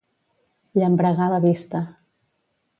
[0.79, 1.85] Llambregar la vista.